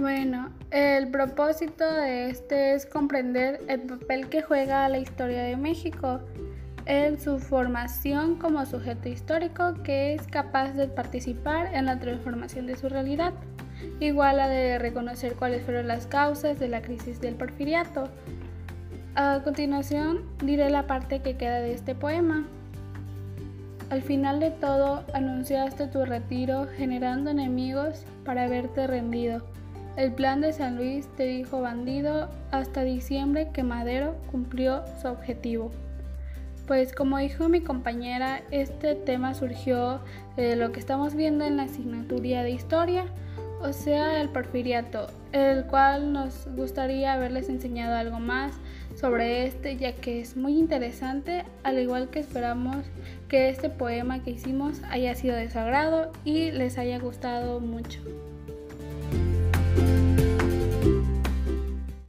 [0.00, 6.20] Bueno, el propósito de este es comprender el papel que juega la historia de México
[6.86, 12.76] en su formación como sujeto histórico que es capaz de participar en la transformación de
[12.76, 13.32] su realidad,
[14.00, 18.08] igual a de reconocer cuáles fueron las causas de la crisis del porfiriato.
[19.14, 22.46] A continuación diré la parte que queda de este poema.
[23.90, 29.42] Al final de todo anunciaste tu retiro generando enemigos para verte rendido.
[29.98, 35.70] El plan de San Luis te dijo bandido hasta diciembre que Madero cumplió su objetivo.
[36.66, 40.00] Pues como dijo mi compañera, este tema surgió
[40.36, 43.04] de lo que estamos viendo en la asignatura de historia,
[43.62, 48.54] o sea, el porfiriato, el cual nos gustaría haberles enseñado algo más
[48.96, 52.84] sobre este, ya que es muy interesante, al igual que esperamos
[53.28, 58.00] que este poema que hicimos haya sido de su agrado y les haya gustado mucho.